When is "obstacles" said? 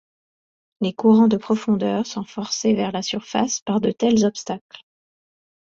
4.25-4.81